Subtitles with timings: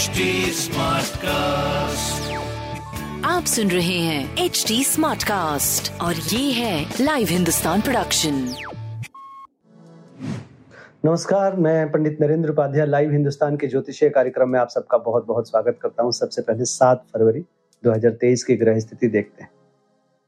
[0.00, 0.24] HD
[0.56, 2.28] Smartcast.
[3.24, 8.34] आप सुन रहे हैं एच डी स्मार्ट कास्ट और ये है लाइव हिंदुस्तान प्रोडक्शन
[11.04, 15.48] नमस्कार मैं पंडित नरेंद्र उपाध्याय लाइव हिंदुस्तान के ज्योतिषीय कार्यक्रम में आप सबका बहुत बहुत
[15.48, 17.44] स्वागत करता हूँ। सबसे पहले सात फरवरी
[17.84, 19.50] 2023 की ग्रह स्थिति देखते हैं।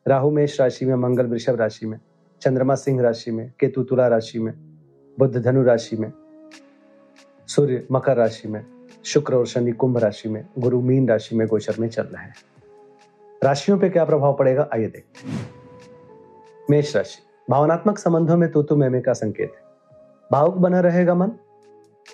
[0.06, 1.98] राहु मेष राशि में मंगल वृषभ राशि में
[2.42, 4.52] चंद्रमा सिंह राशि में केतु तुला राशि में
[5.18, 6.12] बुद्ध धनु राशि में
[7.48, 8.64] सूर्य मकर राशि में
[9.04, 12.34] शुक्र और शनि कुंभ राशि में, गुरु मीन राशि में गोचर में चल रहे हैं।
[13.44, 14.68] राशियों पे क्या प्रभाव पड़ेगा?
[14.74, 15.50] आइए देखते हैं।
[16.70, 17.18] मेष राशि,
[17.50, 19.62] भावनात्मक संबंधों में तूतु मेमे का संकेत है।
[20.32, 21.28] भावुक बना रहेगा मन।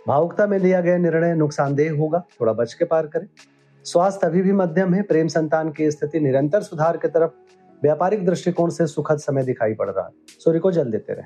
[0.09, 3.27] भावुकता में लिया गया निर्णय नुकसानदेह होगा, थोड़ा बच के पार करें।
[3.85, 7.31] स्वास्थ्य अभी भी मध्यम है, प्रेम संतान की स्थिति निरंतर सुधार की तरफ़
[7.83, 11.25] व्यापारिक दृष्टिकोण से सुखद समय दिखाई पड़ रहा है। सूर्य को जल देते रहे।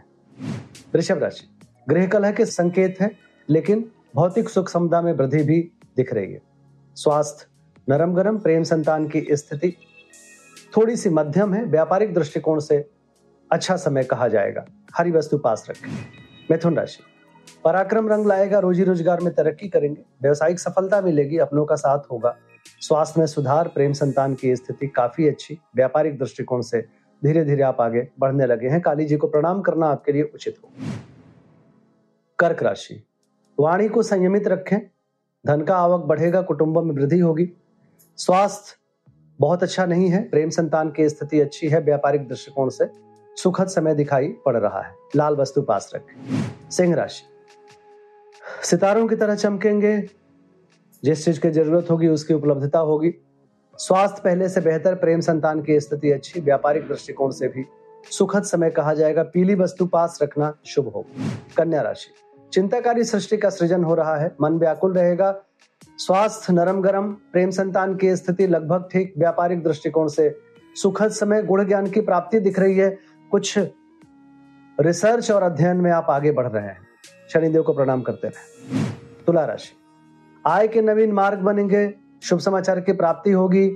[0.95, 1.49] वृषभ राशि,
[1.89, 3.11] गृह कलह के संकेत है,
[3.51, 5.61] लेकिन भौतिक सुख समता में वृद्धि भी
[5.97, 6.41] दिख रही है।
[6.97, 7.47] स्वास्थ्य
[7.89, 9.77] नरम गरम प्रेम संतान की स्थिति
[10.77, 12.91] थोड़ी सी मध्यम है। व्यापारिक दृष्टिकोण से
[13.51, 14.65] अच्छा समय कहा जाएगा।
[14.97, 15.91] हरी वस्तु पास रखें।
[16.51, 17.03] मिथुन राशि।
[17.65, 22.37] पराक्रम रंग लाएगा रोजी रोज़गार में तरक्की करेंगे। व्यवसायिक सफलता मिलेगी, अपनों का साथ होगा।
[22.81, 26.81] स्वास्थ्य में सुधार, प्रेम संतान की स्थिति काफ़ी अच्छी। व्यापारिक दृष्टिकोण से
[27.25, 30.57] धीरे धीरे आप आगे बढ़ने लगे हैं। काली जी को प्रणाम करना आपके लिए उचित
[30.65, 30.91] होगा।
[32.39, 33.03] कर्क राशि।
[33.61, 34.79] वाणी को संयमित रखें।
[35.47, 37.51] धन का आवक बढ़ेगा, कुटुंबों में वृद्धि होगी।
[38.17, 38.77] स्वास्थ्य
[39.41, 42.91] बहुत अच्छा नहीं है। प्रेम संतान की स्थिति अच्छी है, व्यापारिक दृष्टिकोण से।
[43.37, 47.23] सुखद समय दिखाई पड़ रहा है। लाल वस्तु पास रखें। सिंह राशि।
[48.67, 50.09] सितारों की तरह चमकेंगे।
[51.05, 53.15] जिस चीज़ की ज़रूरत होगी, उसकी उपलब्धता होगी।
[53.79, 57.65] स्वास्थ्य पहले से बेहतर, प्रेम संतान की स्थिति अच्छी, व्यापारिक दृष्टिकोण से भी।
[58.11, 63.51] सुखद समय कहा जाएगा। पीली वस्तु पास रखना शुभ होगा। कन्या राशि। चिंताकारी सृष्टि का
[63.51, 65.43] सृजन हो रहा है। मन व्याकुल रहेगा।
[65.99, 70.39] स्वास्थ्य नरम गरम प्रेम संतान की स्थिति लगभग ठीक, व्यापारिक दृष्टिकोण से
[70.75, 72.99] सुखद समय, गुण ज्ञान की प्राप्ति दिख रही है।
[73.31, 73.59] कुछ
[74.81, 76.79] रिसर्च और अध्ययन में आप आगे बढ़ रहे हैं।
[77.33, 78.79] शनिदेव को प्रणाम करते रहे।
[79.27, 79.77] तुला राशि।
[80.47, 83.69] आय के नवीन मार्ग बनेंगे। शुभ समाचार की प्राप्ति होगी।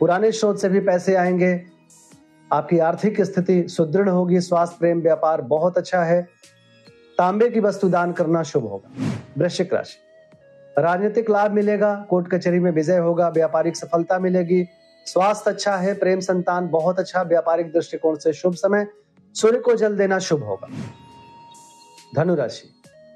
[0.00, 1.64] पुराने स्रोत से भी पैसे आएँगे।
[2.52, 6.39] आपकी आर्थिक स्थिति सुदृढ़ होगी। स्वास्थ्य, प्रेम, व्यापार बहुत अच्छा है।
[7.20, 8.94] तांबे की वस्तु दान करना शुभ होगा।
[9.38, 9.98] वृश्चिक राशि।
[10.78, 14.68] राजनीतिक लाभ मिलेगा, कोर्ट कचहरी में विजय होगा, व्यापारिक सफलता मिलेगी।
[15.06, 18.86] स्वास्थ्य अच्छा है, प्रेम संतान बहुत अच्छा व्यापारिक दृष्टिकोण से शुभ समय।
[19.34, 20.68] सूर्य को जल देना शुभ होगा।
[22.16, 22.68] धनु राशि।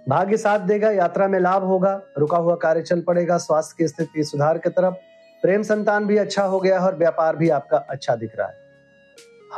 [0.09, 4.25] भाग्य साथ देगा, यात्रा में लाभ होगा, रुका हुआ कार्य चल पड़ेगा, स्वास्थ्य की स्थिति
[4.25, 4.95] सुधार की तरफ़।
[5.43, 8.55] प्रेम संतान भी अच्छा हो गया है और व्यापार भी आपका अच्छा दिख रहा है।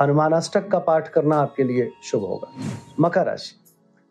[0.00, 2.48] हनुमान अष्टक का पाठ करना आपके लिए शुभ होगा।
[3.00, 3.65] मकर राशि।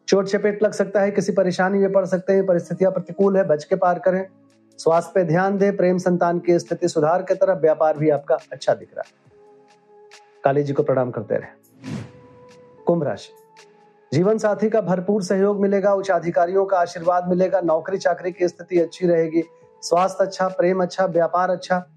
[0.08, 3.64] चोट चपेट लग सकता है, किसी परेशानी में पड़ सकते हैं, परिस्थितियाँ प्रतिकूल है बच
[3.64, 4.28] के पार करें।
[4.78, 8.74] स्वास्थ्य पे ध्यान दें, प्रेम संतान की स्थिति सुधार की तरफ़, व्यापार भी आपका अच्छा
[8.74, 9.26] दिख रहा है।
[10.44, 11.48] काली जी को प्रणाम करते रहे।
[12.86, 13.34] कुंभ राशि।
[14.14, 18.80] जीवन साथी का भरपूर सहयोग मिलेगा, उच्च अधिकारियों का आशीर्वाद मिलेगा, नौकरी चाकरी की स्थिति
[18.80, 19.44] अच्छी रहेगी,
[19.82, 21.88] स्वास्थ्य अच्छा प्रेम अच्छा व्यापार अच्छा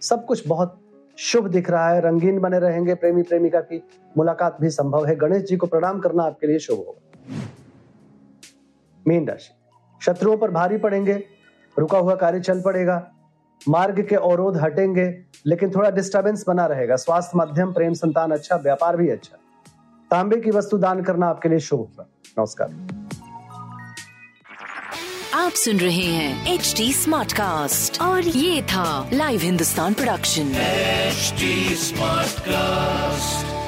[0.00, 0.80] सब कुछ बहुत
[1.18, 3.82] शुभ दिख रहा है, रंगीन बने रहेंगे प्रेमी प्रेमिका की
[4.16, 7.03] मुलाकात भी संभव है। गणेश जी को प्रणाम करना आपके लिए शुभ होगा।
[9.08, 9.52] मीन राशि
[10.00, 11.14] शत्रुओं पर भारी पड़ेंगे
[11.76, 13.02] रुका हुआ कार्य चल पड़ेगा
[13.68, 15.06] मार्ग के अवरोध हटेंगे
[15.46, 19.36] लेकिन थोड़ा डिस्टरबेंस बना रहेगा। स्वास्थ्य मध्यम प्रेम संतान अच्छा व्यापार भी अच्छा।
[20.10, 22.06] तांबे की वस्तु दान करना आपके लिए शुभ होगा
[22.38, 22.68] नमस्कार।
[25.34, 30.54] आप सुन रहे हैं एच डी स्मार्ट कास्ट और ये था live Hindustan production
[31.14, 31.50] HD
[31.80, 33.63] Smartcast.